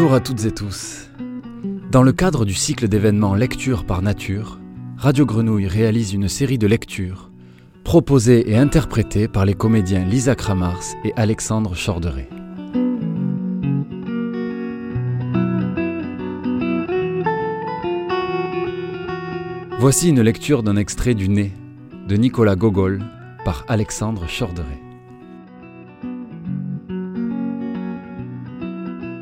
[0.00, 1.10] Bonjour à toutes et tous.
[1.90, 4.58] Dans le cadre du cycle d'événements Lecture par Nature,
[4.96, 7.30] Radio Grenouille réalise une série de lectures
[7.84, 12.30] proposées et interprétées par les comédiens Lisa Kramars et Alexandre Chorderet.
[19.78, 21.52] Voici une lecture d'un extrait du Nez
[22.08, 23.04] de Nicolas Gogol
[23.44, 24.89] par Alexandre Chorderet.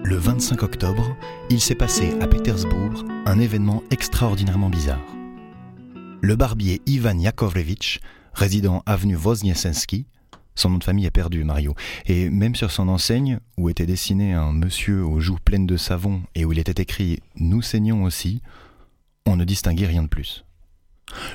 [0.08, 1.14] Le 25 octobre,
[1.50, 5.04] il s'est passé à Pétersbourg un événement extraordinairement bizarre.
[6.22, 8.00] Le barbier Ivan Yakovlevitch,
[8.32, 10.06] résident avenue Wozniacki,
[10.54, 11.74] son nom de famille est perdu, Mario,
[12.06, 16.22] et même sur son enseigne, où était dessiné un monsieur aux joues pleines de savon
[16.34, 18.40] et où il était écrit Nous saignons aussi,
[19.26, 20.46] on ne distinguait rien de plus.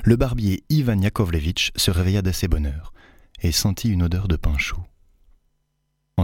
[0.02, 2.92] Le barbier Ivan Yakovlevitch se réveilla d'assez bonne heure
[3.40, 4.82] et sentit une odeur de pain chaud.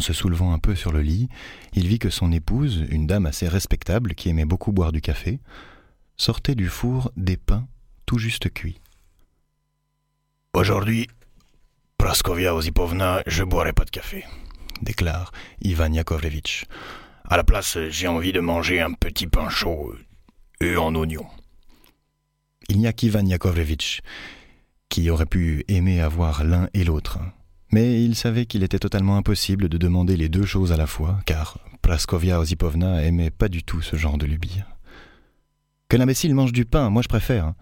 [0.00, 1.28] En se soulevant un peu sur le lit,
[1.74, 5.40] il vit que son épouse, une dame assez respectable qui aimait beaucoup boire du café,
[6.16, 7.68] sortait du four des pains
[8.06, 8.80] tout juste cuits.
[10.54, 11.06] Aujourd'hui,
[11.98, 14.24] Praskovia Ozipovna, je boirai pas de café,
[14.80, 16.64] déclare Ivan Yakovlevitch.
[17.28, 19.94] À la place, j'ai envie de manger un petit pain chaud
[20.62, 21.26] et en oignon.
[22.70, 24.00] Il n'y a qu'Ivan Yakovlevitch
[24.88, 27.18] qui aurait pu aimer avoir l'un et l'autre.
[27.72, 31.20] Mais il savait qu'il était totalement impossible de demander les deux choses à la fois,
[31.24, 34.60] car Praskovia Ozipovna aimait pas du tout ce genre de lubie.
[35.88, 37.54] Que l'imbécile mange du pain, moi je préfère.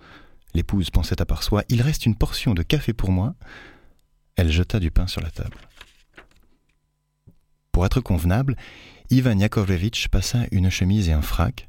[0.55, 3.35] L'épouse pensait à part soi, il reste une portion de café pour moi.
[4.37, 5.57] Elle jeta du pain sur la table.
[7.73, 8.57] Pour être convenable,
[9.11, 11.69] Ivan Yakovlevitch passa une chemise et un frac.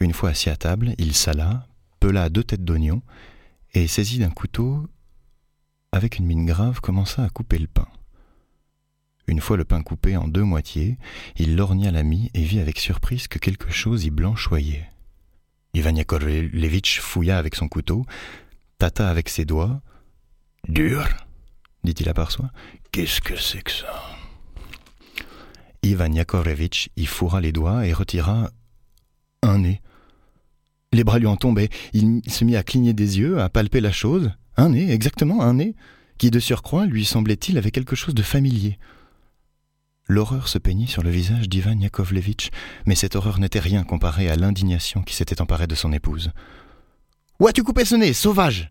[0.00, 1.66] Une fois assis à table, il sala,
[2.00, 3.02] pela deux têtes d'oignon
[3.74, 4.88] et saisit d'un couteau
[5.92, 7.88] avec une mine grave, commença à couper le pain.
[9.26, 10.96] Une fois le pain coupé en deux moitiés,
[11.36, 14.88] il lorgna l'ami et vit avec surprise que quelque chose y blanchoyait.
[15.74, 18.06] Ivan Yakovlevitch fouilla avec son couteau,
[18.78, 19.82] tâta avec ses doigts.
[20.66, 21.06] Dur
[21.84, 22.50] dit-il à part soi.
[22.92, 24.02] Qu'est-ce que c'est que ça?
[25.82, 28.50] Ivan Yakovlevitch y fourra les doigts et retira
[29.42, 29.80] un nez.
[30.92, 31.68] Les bras lui en tombaient.
[31.92, 34.32] Il se mit à cligner des yeux, à palper la chose.
[34.58, 35.76] Un nez, exactement un nez,
[36.18, 38.76] qui de surcroît lui semblait-il avait quelque chose de familier.
[40.08, 42.50] L'horreur se peignit sur le visage d'Ivan Yakovlevitch,
[42.84, 46.32] mais cette horreur n'était rien comparée à l'indignation qui s'était emparée de son épouse.
[47.38, 48.70] Où as-tu coupé ce nez, sauvage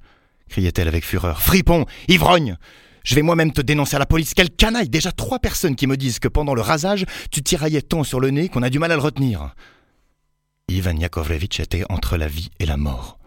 [0.50, 1.42] criait-elle avec fureur.
[1.42, 2.58] Fripon, ivrogne
[3.04, 4.34] Je vais moi-même te dénoncer à la police.
[4.34, 8.04] Quelle canaille Déjà trois personnes qui me disent que pendant le rasage, tu tiraillais tant
[8.04, 9.56] sur le nez qu'on a du mal à le retenir.
[10.70, 13.18] Ivan Yakovlevitch était entre la vie et la mort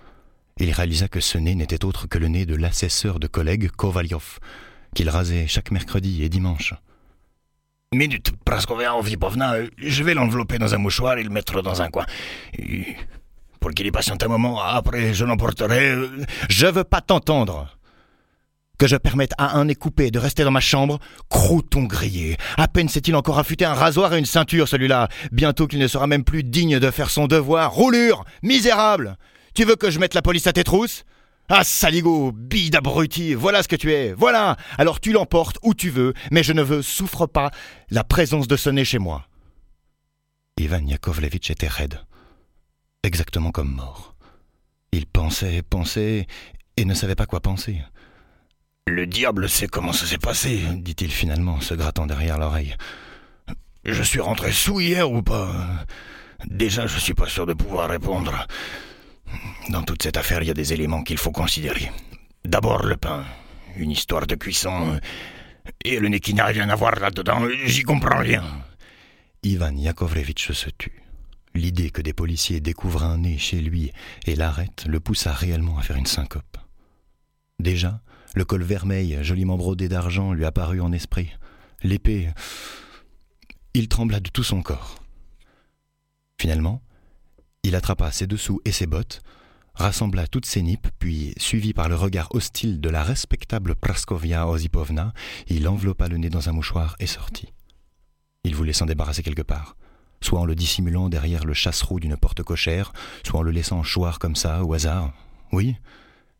[0.60, 4.38] il réalisa que ce nez n'était autre que le nez de l'assesseur de collègue Kovalyov,
[4.94, 6.74] qu'il rasait chaque mercredi et dimanche.
[7.92, 12.06] Minute, Praskovia Ovipovna, je vais l'envelopper dans un mouchoir et le mettre dans un coin.
[13.58, 15.96] pour qu'il y patiente un moment, après je l'emporterai.
[16.48, 17.76] Je veux pas t'entendre.
[18.78, 22.36] Que je permette à un nez coupé de rester dans ma chambre, crouton grillé.
[22.56, 25.08] À peine s'est-il encore affûté un rasoir et une ceinture, celui-là.
[25.32, 27.72] Bientôt qu'il ne sera même plus digne de faire son devoir.
[27.72, 29.16] Roulure Misérable
[29.54, 31.04] tu veux que je mette la police à tes trousses
[31.52, 35.90] ah, saligo, bide abruti, voilà ce que tu es, voilà Alors tu l'emportes où tu
[35.90, 37.50] veux, mais je ne veux, souffre pas,
[37.90, 39.26] la présence de ce nez chez moi.
[40.58, 42.00] Ivan Yakovlevitch était raide,
[43.02, 44.14] exactement comme mort.
[44.92, 46.28] Il pensait, pensait,
[46.76, 47.82] et ne savait pas quoi penser.
[48.86, 52.76] Le diable sait comment ça s'est passé, dit-il finalement, se grattant derrière l'oreille.
[53.84, 55.52] Je suis rentré sous hier ou pas?
[56.46, 58.46] Déjà, je suis pas sûr de pouvoir répondre.
[59.70, 61.92] Dans toute cette affaire, il y a des éléments qu'il faut considérer.
[62.44, 63.24] D'abord le pain,
[63.76, 64.98] une histoire de cuisson,
[65.84, 68.42] et le nez qui n'a rien à voir là-dedans, j'y comprends rien.
[69.44, 71.00] Ivan Yakovlevitch se tut.
[71.54, 73.92] L'idée que des policiers découvrent un nez chez lui
[74.26, 76.56] et l'arrêtent le poussa réellement à faire une syncope.
[77.60, 78.00] Déjà,
[78.34, 81.30] le col vermeil, joliment brodé d'argent, lui apparut en esprit.
[81.84, 82.30] L'épée.
[83.74, 84.96] Il trembla de tout son corps.
[86.40, 86.82] Finalement,
[87.62, 89.22] il attrapa ses dessous et ses bottes,
[89.80, 95.14] rassembla toutes ses nippes, puis, suivi par le regard hostile de la respectable Praskovia Ozipovna,
[95.48, 97.48] il enveloppa le nez dans un mouchoir et sortit.
[98.44, 99.76] Il voulait s'en débarrasser quelque part,
[100.20, 102.92] soit en le dissimulant derrière le chasse-roue d'une porte cochère,
[103.24, 105.12] soit en le laissant choir comme ça, au hasard.
[105.52, 105.76] Oui,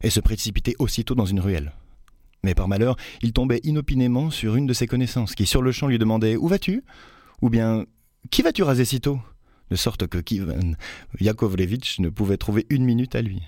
[0.03, 1.73] et se précipiter aussitôt dans une ruelle.
[2.43, 5.89] Mais par malheur, il tombait inopinément sur une de ses connaissances, qui sur le champ
[5.89, 6.85] lui demandait Où vas-tu?
[7.43, 7.85] Ou bien
[8.31, 9.19] Qui vas-tu raser si tôt?
[9.71, 10.23] De sorte que
[11.21, 13.43] Yakovlevitch ne pouvait trouver une minute à lui.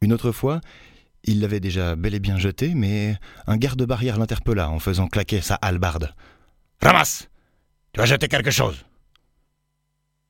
[0.00, 0.60] Une autre fois,
[1.24, 5.56] il l'avait déjà bel et bien jeté, mais un garde-barrière l'interpella en faisant claquer sa
[5.56, 6.14] hallebarde.
[6.80, 7.28] Ramasse
[7.92, 8.84] Tu as jeté quelque chose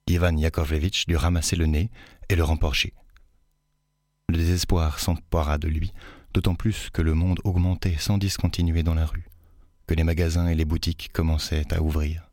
[0.08, 1.90] Ivan Yakovlevitch dut ramasser le nez
[2.28, 2.94] et le remporcher.
[4.28, 5.92] Le désespoir s'empara de lui,
[6.34, 9.28] d'autant plus que le monde augmentait sans discontinuer dans la rue,
[9.86, 12.29] que les magasins et les boutiques commençaient à ouvrir.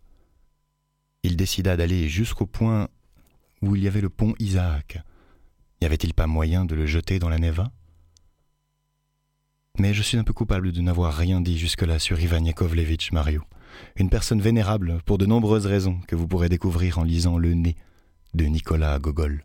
[1.38, 2.88] Décida d'aller jusqu'au point
[3.62, 4.98] où il y avait le pont Isaac.
[5.81, 7.72] Y avait-il pas moyen de le jeter dans la Neva?
[9.78, 13.44] Mais je suis un peu coupable de n'avoir rien dit jusque-là sur Ivan Yakovlevitch Mario,
[13.98, 17.75] une personne vénérable pour de nombreuses raisons que vous pourrez découvrir en lisant Le Nez
[18.33, 19.44] de Nicolas Gogol.